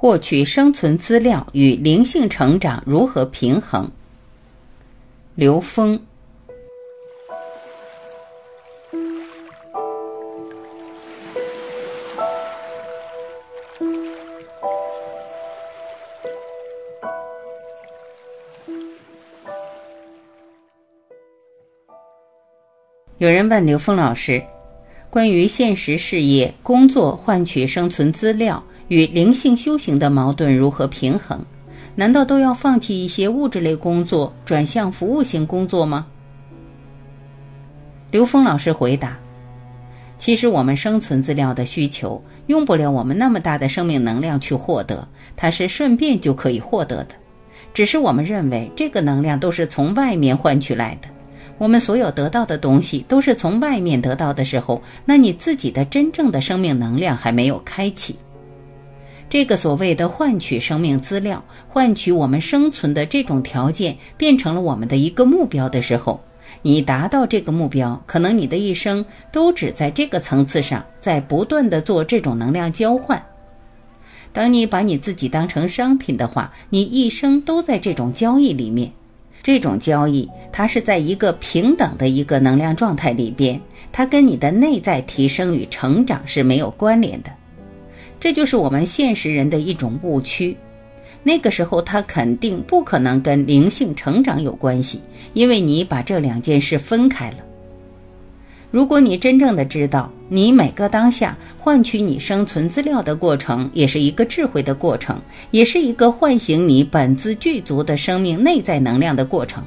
[0.00, 3.90] 获取生存资料与灵性成长如何平衡？
[5.34, 6.00] 刘峰。
[23.18, 24.42] 有人问刘峰老师，
[25.10, 28.64] 关于现实事业工作换取生存资料。
[28.90, 31.38] 与灵性修行的矛盾如何平衡？
[31.94, 36.08] 难道都要放弃一些物质类工作，转向服务性工作吗？
[38.10, 39.16] 刘峰老师回答
[40.18, 47.14] ：“其实我们生存资料的需求，用不了我们那么大的生命能量去获得，它是顺便就可以获得的。
[47.72, 51.06] 只是我们认为这个能量都是从外面换取来的。
[51.58, 58.16] 我们所有得到的东西都是从外面得到的时候，那你自己的真正的生命能量还没有开启。”
[59.30, 66.20] 这个所谓的换取生命资料、换取我们生存的这种条件，变成了我们的一个目标的时候，
[66.62, 73.24] 你达到这个目标，可能你的一生都只在这个层次上，在不断的做这种能量交换。
[74.32, 78.90] 当你把你自己当成商品的话，你一生都在这种交易里面。
[79.44, 83.60] 这种交易，它是在一个平等的一个能量状态里边，
[83.92, 87.30] 它跟你的内在提升与成长是没有关联的。
[88.20, 90.54] 这就是我们现实人的一种误区，
[91.22, 95.00] 那个时候他肯定不可能跟灵性成长有关系，
[95.32, 97.38] 因为你把这两件事分开了。
[98.70, 109.64] 如果你真正的知道，你每个当下换取你生存资料的过程，也是一个智慧的过程，也是一个唤醒你本自具足的生命内在能量的过程。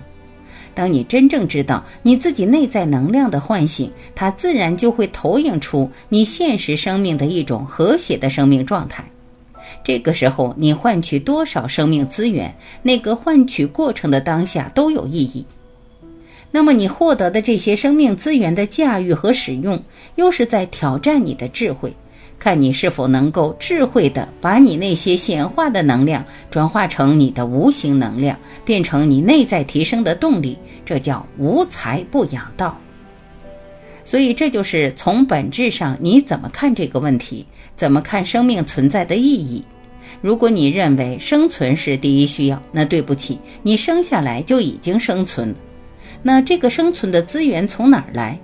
[0.76, 9.06] 当你真正知道你自己内在能量的唤醒，它自然就会投影出你现实生命的一种和谐的生命状态。
[9.84, 15.46] 这个时候，你换取多少生命资源，那个换取过程的当下都有意义。
[16.52, 19.84] 那么，你获得的这些生命资源的驾驭和使用，
[20.16, 21.94] 又是在挑战你的智慧。
[22.40, 32.78] 看你是否能够智慧的把你那些显化的能量转化成你的无形能量，变成你内在提升的动力，这叫无财不养道。
[34.04, 37.46] 所以这就是从本质上你怎么看这个问题，
[37.78, 39.64] 怎么看生命存在的意义。
[40.22, 45.56] 如果你认为生存是第一需要，那对不起，你生下来就已经生存了。
[46.22, 48.38] 那这个生存的资源从哪儿来？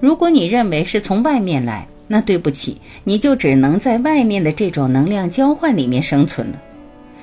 [0.00, 1.86] 如果你认为是从外面来。
[2.14, 6.62] 那对不起，你就只能在外面的这种能量交换里面生存了。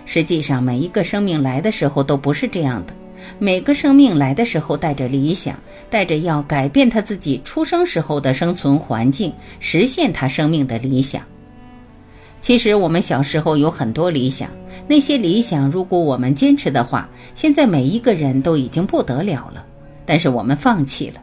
[0.05, 2.93] 实际上，每一个生命来的时候都不是这样的。
[3.39, 5.57] 每个生命来的时候带着理想，
[5.89, 9.31] 带着要改变他自己出生时候的生存环境，
[9.61, 11.21] 实现他生命的理想。
[12.41, 14.49] 其实我们小时候有很多理想，
[14.89, 19.65] 那些理想如果我们坚持的话，现在每一个人都已经不得了了。
[20.05, 21.21] 但是我们放弃了。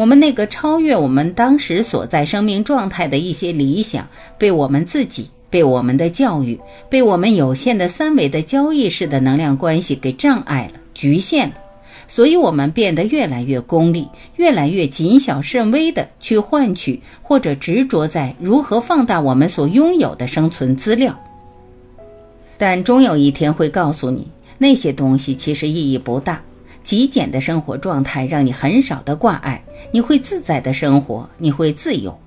[0.00, 11.56] 我们那个超越我们当时所在生命状态的一些理想，被我们自己、被我们的教育、被我们有限的三维的交易式的能量关系给障碍了、局限了，
[12.08, 21.20] 所以我们变得越来越功利，越来越谨小慎微的去换取或者执着在如何放大我们所拥有的生存资料。
[22.56, 26.40] 但终有一天会告诉你，那些东西其实意义不大。
[26.82, 32.18] 极简的生活状态让你很少的挂碍，你会自在的生活，你会自由。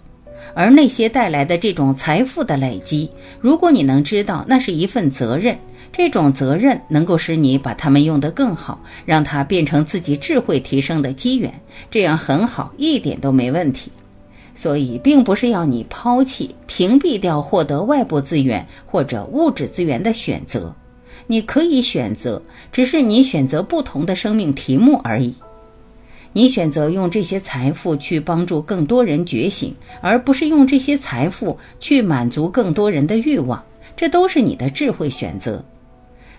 [0.53, 3.09] 而那些带来的这种财富的累积，
[3.39, 5.57] 如果你能知道那是一份责任，
[5.91, 11.53] 这种责任能够使你把它们用得更好，让它变成自己智慧提升的机缘，
[11.89, 13.91] 这样很好，一点都没问题。
[14.53, 20.75] 所以，并不是要你抛弃、屏蔽掉获得外部资源或者物质资源的选择。
[21.27, 22.41] 你可以选择，
[22.71, 25.33] 只是你选择不同的生命题目而已。
[26.35, 33.63] 你选择用这些财富去帮助更多人觉醒，而不是用这些财富去满足更多人的欲望，
[33.95, 35.63] 这都是你的智慧选择。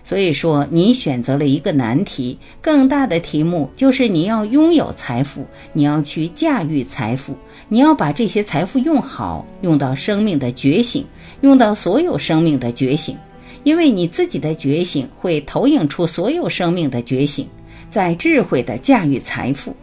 [0.03, 5.43] 所以说，你选择了一个难题，更大的题目就是你要拥有财富，
[5.73, 7.33] 你要去驾驭财富，
[7.69, 11.03] 你要把这些财富用好，用到生命的觉醒，
[11.41, 13.17] 用到所有生命的觉醒。
[13.65, 17.47] 因为你自己的觉醒会投影出所有生命的觉醒，
[17.89, 19.75] 在智慧的驾驭财富。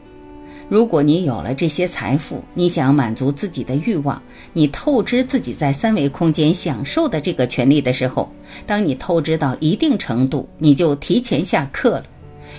[0.69, 8.32] 如果你有了这些财富，你想满足自己的欲望，你透支自己在三维空间享受的这个权利的时候，
[8.64, 12.05] 当你透支到一定程度，你就提前下课了。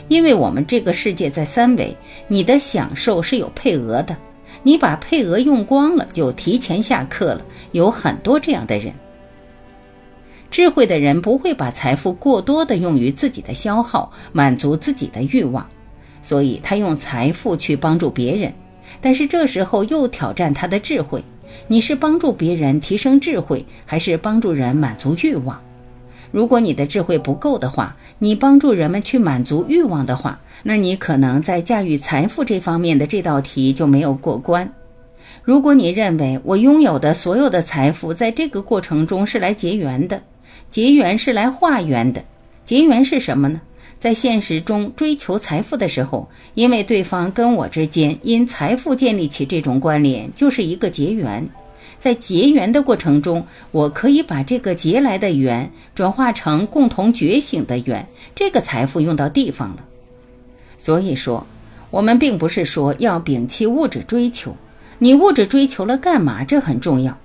[0.09, 1.95] 因为我们这个世界在三维，
[2.27, 4.15] 你的享受是有配额的，
[4.61, 7.41] 你把配额用光了，就提前下课了。
[7.71, 8.93] 有很多这样的人。
[10.53, 15.65] 智慧的人不会把财富过多的用于自己的消耗，满足自己的欲望，
[16.21, 18.53] 所以他用财富去帮助别人。
[19.01, 21.23] 但是这时候又挑战他的智慧：
[21.67, 25.59] 你是帮助别人提升智慧，还是帮助人满足欲望？
[26.29, 34.71] 如果你的智慧不够的话，你帮助人们去满足欲望的话，那你可能在驾驭财富这方面的这道题就没有过关。
[35.43, 40.21] 如果你认为我拥有的所有的财富在这个过程中是来结缘的，
[40.73, 42.23] 结缘是来化缘的，
[42.65, 43.61] 结缘是什么呢？
[43.99, 51.47] 在现实中追求财富的时候，因为对方跟我之间因财富建立起这种关联，就是一个结缘。
[51.99, 59.85] 在结缘的过程中，我可以把这个结来的缘转化成共同觉醒的缘，这个财富用到地方了。
[60.75, 61.45] 所以说，
[61.91, 64.57] 我们并不是说要摒弃物质追求，
[64.97, 66.43] 你物质追求了干嘛？
[66.43, 67.15] 这很重要。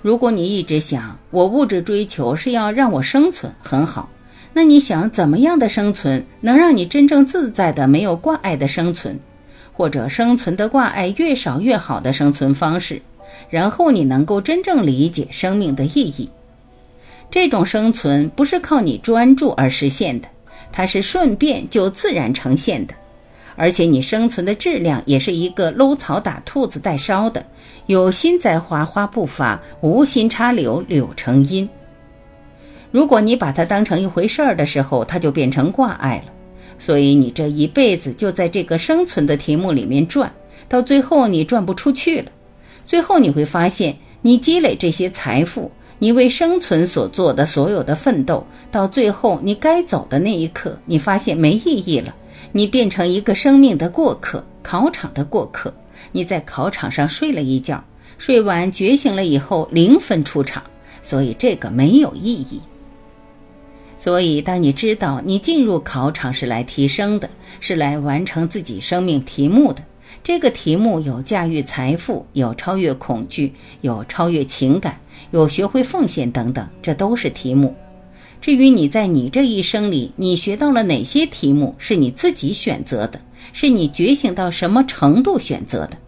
[0.00, 4.08] 如果你一直想我物质追求是要让我生存，很好。
[4.52, 9.18] 那你想怎么样的生存能让你真正自在的、没有挂碍的生存，
[9.72, 13.02] 或者生存的挂碍越少越好的生存方式，
[13.50, 16.28] 然后你能够真正理解生命的意义。
[17.30, 20.28] 这种生存不是靠你专注而实现的，
[20.72, 22.94] 它是顺便就自然呈现的，
[23.58, 27.44] 而且你生存的质量也是一个搂草打兔子带烧的，
[27.86, 31.68] 有心栽花花不发，无心插柳柳成荫。
[32.92, 36.32] 如果你把它当成一回事儿的时候，它就变成挂碍了。
[36.78, 40.32] 所以你这一辈子就在这个生存的题目里面转，
[40.68, 42.30] 到最后你转不出去了。
[42.86, 52.14] 最后你会发现，你积累这些财富，你为生存所做的所有的奋斗，到最后你该走的那一刻，你发现没意义了。
[52.52, 55.72] 你变成一个生命的过客，考场的过客。
[56.12, 57.82] 你在考场上睡了一觉，
[58.16, 60.62] 睡完觉醒了以后零分出场，
[61.02, 62.60] 所以这个没有意义。
[63.96, 67.28] 所以，当你知道你进入考场是来提升的，
[67.58, 69.82] 是来完成自己生命题目的，
[70.22, 74.98] 这个题目有驾驭财富，有超越恐惧，有超越情感，
[75.32, 77.74] 有学会奉献等等，这都是题目。
[78.40, 83.20] 至于你在你这一生里，你学到了哪些题目，是你自己选择的，
[83.52, 85.98] 是你觉醒到什么程度选择的。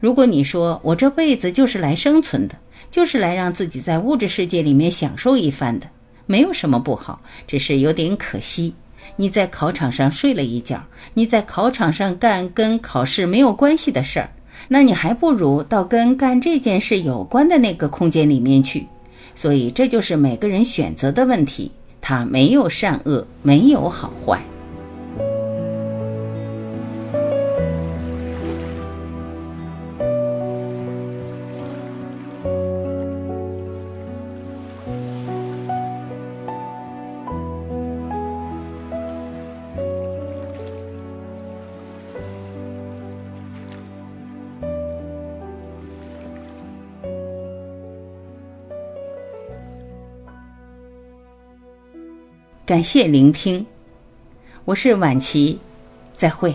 [0.00, 2.54] 如果你说我这辈子就是来生存的，
[2.90, 5.86] 就是来让自己在物质世界里面享受一番的。
[6.26, 8.72] 没有什么不好，只是有点可惜。
[9.16, 10.82] 你在考场上睡了一觉，
[11.14, 14.30] 你在考场上干跟考试没有关系的事儿，
[14.68, 18.86] 那你还不如到跟干这件事有关的那个空间里面去。
[19.40, 21.72] 所以，这就是每个人选择的问题，
[22.02, 24.38] 它没有善恶，没有好坏。
[52.70, 53.66] 感谢聆听，
[54.64, 55.58] 我是晚琪，
[56.14, 56.54] 再会。